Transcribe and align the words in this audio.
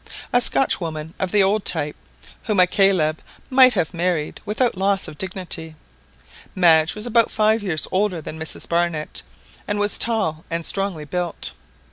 A 0.33 0.41
Scotchwoman 0.41 1.13
of 1.19 1.31
the 1.31 1.43
old 1.43 1.63
type, 1.63 1.95
whom 2.45 2.59
a 2.59 2.65
Caleb 2.65 3.21
might 3.51 3.75
have 3.75 3.93
married 3.93 4.41
without 4.47 4.75
loss 4.75 5.07
of 5.07 5.19
dignity. 5.19 5.75
Madge 6.55 6.95
was 6.95 7.05
about 7.05 7.29
five 7.29 7.61
years 7.61 7.87
older 7.91 8.19
than 8.19 8.39
Mrs 8.39 8.67
Barnett, 8.67 9.21
and 9.67 9.77
was 9.77 9.99
tall 9.99 10.43
and 10.49 10.65
strongly 10.65 11.05
built. 11.05 11.51